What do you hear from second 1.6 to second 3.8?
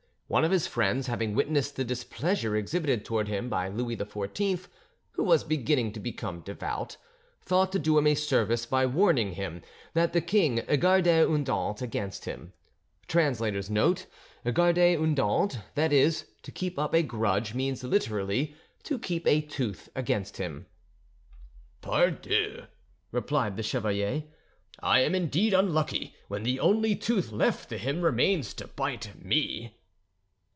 the displeasure exhibited towards him by